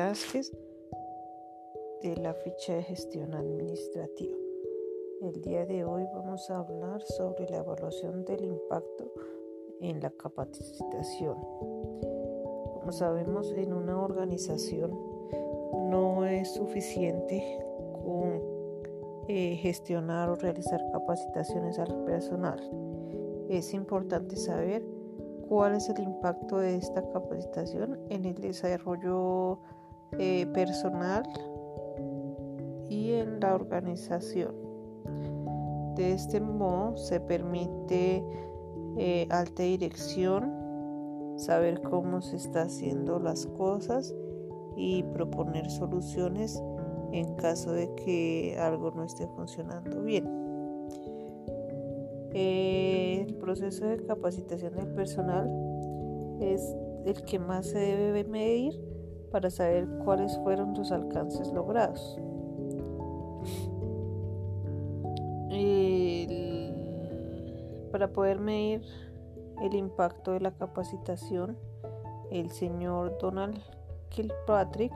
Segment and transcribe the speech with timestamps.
[0.00, 0.50] Velázquez
[2.02, 4.34] de la ficha de gestión administrativa.
[5.20, 9.12] El día de hoy vamos a hablar sobre la evaluación del impacto
[9.82, 11.36] en la capacitación.
[11.36, 14.90] Como sabemos, en una organización
[15.90, 17.58] no es suficiente
[18.02, 18.40] con
[19.28, 22.58] eh, gestionar o realizar capacitaciones al personal.
[23.50, 24.82] Es importante saber
[25.46, 29.58] cuál es el impacto de esta capacitación en el desarrollo
[30.18, 31.22] eh, personal
[32.88, 34.54] y en la organización.
[35.96, 38.24] De este modo se permite
[38.96, 40.52] eh, alta dirección,
[41.36, 44.14] saber cómo se está haciendo las cosas
[44.76, 46.62] y proponer soluciones
[47.12, 50.40] en caso de que algo no esté funcionando bien.
[52.32, 55.50] Eh, el proceso de capacitación del personal
[56.40, 58.80] es el que más se debe medir
[59.30, 62.18] para saber cuáles fueron los alcances logrados.
[67.90, 68.82] para poder medir
[69.60, 71.58] el impacto de la capacitación,
[72.30, 73.60] el señor Donald
[74.10, 74.92] Kilpatrick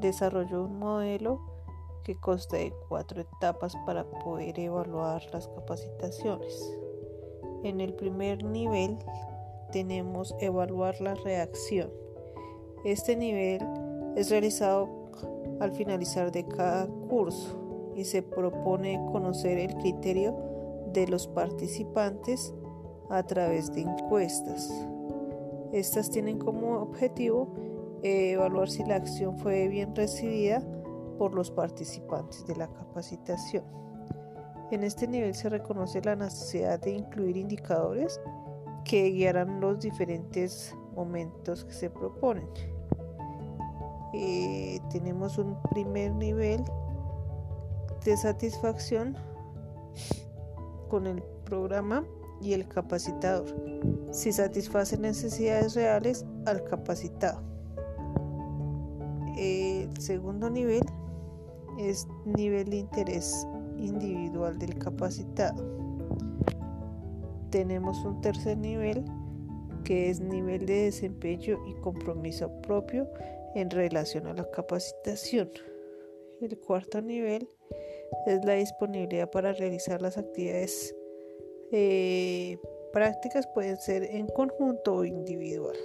[0.00, 1.40] desarrolló un modelo
[2.04, 6.78] que consta de cuatro etapas para poder evaluar las capacitaciones.
[7.64, 8.98] En el primer nivel
[9.72, 11.90] tenemos evaluar la reacción.
[12.84, 13.60] Este nivel
[14.16, 14.88] es realizado
[15.60, 20.34] al finalizar de cada curso y se propone conocer el criterio
[20.92, 22.54] de los participantes
[23.10, 24.72] a través de encuestas.
[25.72, 27.48] Estas tienen como objetivo
[28.02, 30.62] evaluar si la acción fue bien recibida
[31.18, 33.64] por los participantes de la capacitación.
[34.70, 38.18] En este nivel se reconoce la necesidad de incluir indicadores
[38.84, 42.48] que guiarán los diferentes momentos que se proponen.
[44.12, 46.64] Eh, tenemos un primer nivel
[48.04, 49.16] de satisfacción
[50.88, 52.04] con el programa
[52.40, 53.46] y el capacitador,
[54.10, 57.42] si satisface necesidades reales al capacitado.
[59.36, 60.82] El segundo nivel
[61.78, 63.46] es nivel de interés
[63.78, 65.64] individual del capacitado.
[67.50, 69.04] Tenemos un tercer nivel
[69.84, 73.10] que es nivel de desempeño y compromiso propio
[73.54, 75.50] en relación a la capacitación.
[76.40, 77.48] El cuarto nivel
[78.26, 80.94] es la disponibilidad para realizar las actividades
[81.72, 82.58] eh,
[82.92, 85.76] prácticas, pueden ser en conjunto o individual.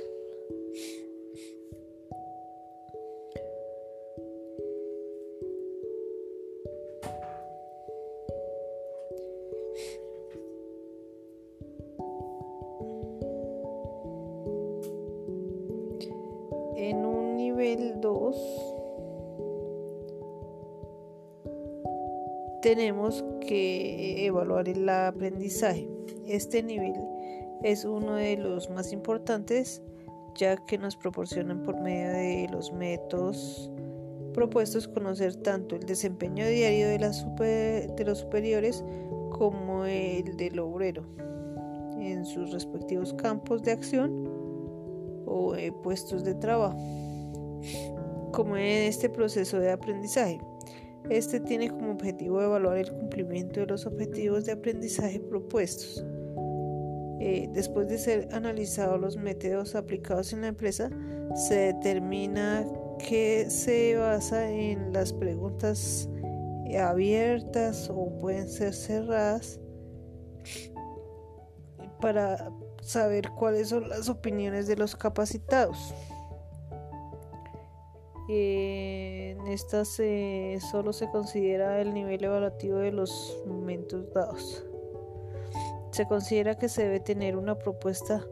[17.56, 18.36] Nivel 2
[22.62, 25.88] tenemos que evaluar el aprendizaje.
[26.26, 26.96] Este nivel
[27.64, 29.82] es uno de los más importantes
[30.36, 33.72] ya que nos proporcionan por medio de los métodos
[34.34, 38.84] propuestos conocer tanto el desempeño diario de, los superiores
[39.32, 41.06] como el del obrero
[41.98, 44.28] en sus respectivos campos de acción
[45.26, 46.78] o eh, puestos de trabajo,
[48.32, 50.40] como en este proceso de aprendizaje.
[51.10, 56.04] Este tiene como objetivo evaluar el cumplimiento de los objetivos de aprendizaje propuestos.
[57.20, 60.90] Eh, después de ser analizados los métodos aplicados en la empresa,
[61.36, 62.66] se determina
[63.00, 66.10] que se basa en las preguntas
[66.78, 69.60] abiertas o pueden ser cerradas
[72.02, 72.52] para
[72.82, 75.94] saber cuáles son las opiniones de los capacitados.
[78.28, 80.02] En estas
[80.72, 84.66] solo se considera el nivel evaluativo de los momentos dados.
[85.92, 88.26] Se considera que se debe tener una propuesta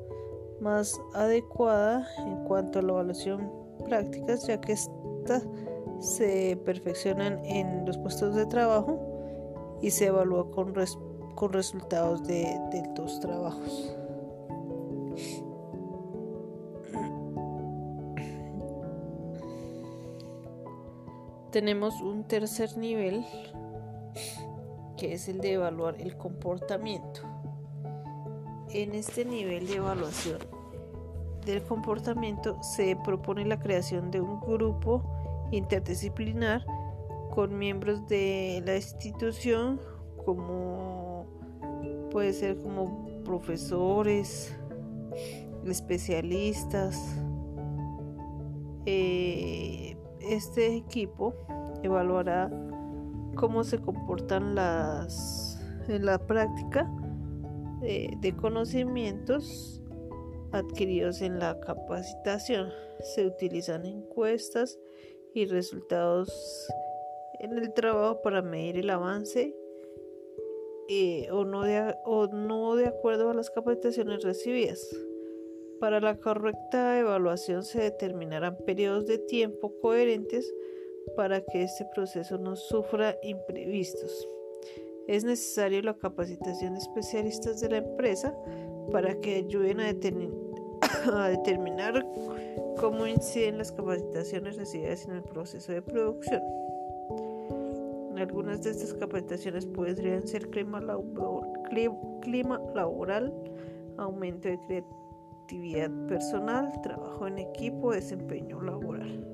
[0.60, 3.52] más adecuada en cuanto a la evaluación
[3.86, 5.48] prácticas, ya que estas
[6.00, 9.00] se perfeccionan en los puestos de trabajo
[9.82, 10.74] y se evalúa con,
[11.36, 13.96] con resultados de, de dos trabajos.
[21.54, 23.24] Tenemos un tercer nivel
[24.98, 27.22] que es el de evaluar el comportamiento.
[28.72, 30.40] En este nivel de evaluación
[31.46, 35.04] del comportamiento se propone la creación de un grupo
[35.52, 36.66] interdisciplinar
[37.30, 39.80] con miembros de la institución
[40.26, 41.28] como
[42.10, 44.58] puede ser como profesores,
[45.68, 47.16] especialistas,
[50.24, 51.34] este equipo
[51.84, 52.50] evaluará
[53.36, 56.90] cómo se comportan las en la práctica
[57.82, 59.82] de, de conocimientos
[60.52, 62.70] adquiridos en la capacitación.
[63.02, 64.80] Se utilizan encuestas
[65.34, 66.32] y resultados
[67.40, 69.56] en el trabajo para medir el avance
[70.90, 74.88] eh, o, no de, o no de acuerdo a las capacitaciones recibidas.
[75.84, 80.56] Para la correcta evaluación se determinarán periodos de tiempo coherentes
[81.18, 84.30] para que este proceso no sufra imprevistos.
[85.10, 88.34] Es necesario la capacitación de especialistas de la empresa
[88.94, 89.92] para que ayuden a,
[91.28, 92.08] determinar
[92.80, 96.42] cómo inciden las capacitaciones recibidas en el proceso de producción.
[98.16, 100.80] Algunas de estas capacitaciones podrían ser clima,
[102.74, 103.34] laboral,
[103.98, 105.03] aumento de creatividad
[106.08, 109.28] personal, trabajo en equipo, desempeño laboral.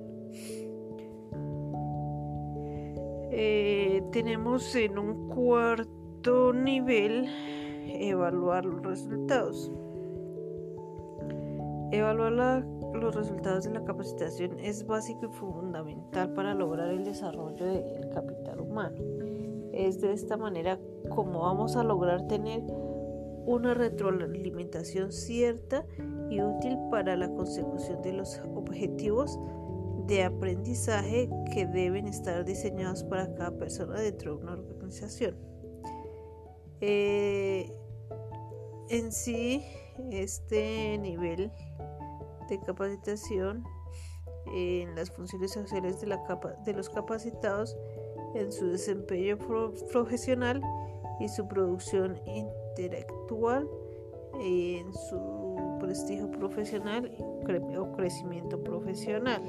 [3.31, 7.27] Eh, tenemos en un cuarto nivel
[7.87, 9.71] evaluar los resultados.
[11.91, 18.09] Evaluar los resultados de la capacitación es básico y fundamental para lograr el desarrollo del
[18.09, 18.97] capital humano.
[19.73, 20.79] Es de esta manera
[21.09, 22.63] como vamos a lograr tener
[23.49, 25.83] una retroalimentación cierta
[26.29, 29.39] y útil para la consecución de los objetivos
[30.05, 35.35] de aprendizaje que deben estar diseñados para cada persona dentro de una organización.
[36.79, 37.73] Eh,
[38.89, 39.65] en sí,
[40.11, 41.51] este nivel
[42.49, 43.63] de capacitación
[44.53, 46.23] en las funciones sociales de, la
[46.65, 47.75] de los capacitados
[48.35, 49.39] en su desempeño
[49.91, 50.61] profesional
[51.19, 52.19] y su producción
[52.69, 53.67] intelectual,
[54.41, 59.41] en su prestigio profesional o crecimiento profesional.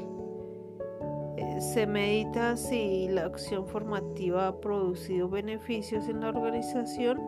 [1.37, 7.21] Eh, se medita si la acción formativa ha producido beneficios en la organización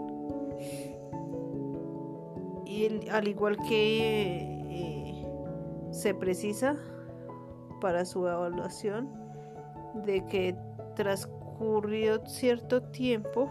[2.64, 4.52] y al igual que
[5.92, 6.76] se precisa
[7.80, 9.10] para su evaluación
[10.04, 10.56] de que
[10.96, 13.48] transcurrido cierto tiempo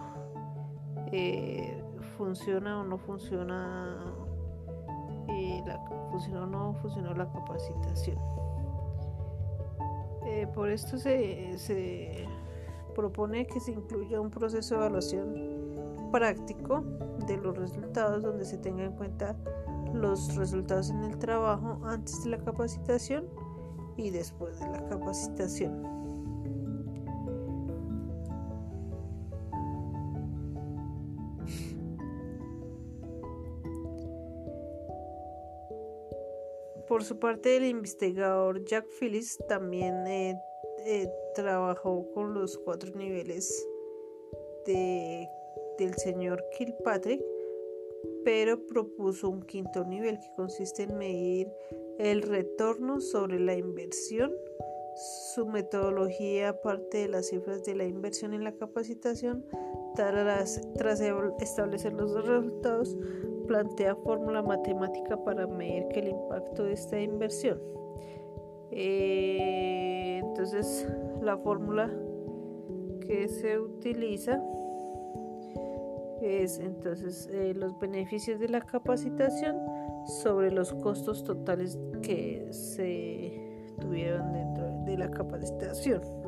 [1.12, 1.81] eh,
[2.22, 3.98] funciona o no funciona
[5.28, 5.80] eh, la,
[6.12, 8.16] funciona o no funcionó la capacitación.
[10.28, 12.28] Eh, por esto se, se
[12.94, 16.84] propone que se incluya un proceso de evaluación práctico
[17.26, 19.36] de los resultados donde se tenga en cuenta
[19.92, 23.26] los resultados en el trabajo antes de la capacitación
[23.98, 26.01] y después de la capacitación.
[36.92, 40.38] Por su parte, el investigador Jack Phillips también eh,
[40.86, 43.66] eh, trabajó con los cuatro niveles
[44.66, 45.26] de,
[45.78, 47.24] del señor Kilpatrick
[48.26, 51.50] pero propuso un quinto nivel que consiste en medir
[51.98, 54.36] el retorno sobre la inversión.
[55.34, 59.46] Su metodología, aparte de las cifras de la inversión en la capacitación,
[59.96, 60.58] tras,
[61.40, 62.98] establecer los resultados,
[63.52, 67.60] plantea fórmula matemática para medir el impacto de esta inversión.
[68.72, 70.88] Eh, entonces,
[71.22, 71.92] la fórmula
[73.06, 74.42] que se utiliza
[76.22, 79.58] es entonces eh, los beneficios de la capacitación
[80.22, 83.34] sobre los costos totales que se
[83.82, 86.21] tuvieron dentro de la capacitación.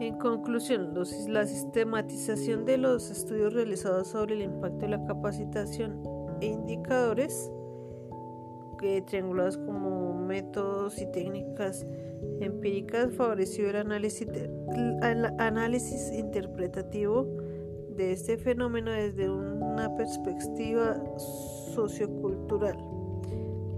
[0.00, 0.94] En conclusión,
[1.28, 6.00] la sistematización de los estudios realizados sobre el impacto de la capacitación
[6.40, 7.50] e indicadores
[9.06, 11.84] triangulados como métodos y técnicas
[12.40, 17.26] empíricas favoreció el análisis, el análisis interpretativo
[17.96, 21.02] de este fenómeno desde una perspectiva
[21.74, 22.78] sociocultural.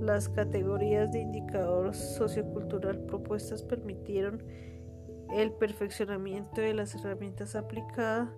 [0.03, 4.43] Las categorías de indicador sociocultural propuestas permitieron
[5.33, 8.29] el perfeccionamiento de las herramientas aplicadas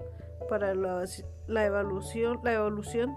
[0.48, 1.04] para la,
[1.46, 3.14] la, evaluación, la evolución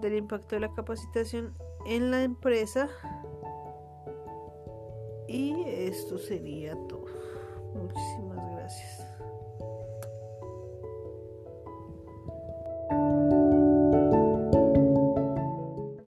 [0.00, 1.54] del impacto de la capacitación
[1.86, 2.88] en la empresa.
[5.26, 7.06] Y esto sería todo.
[7.74, 8.27] Muchísimas.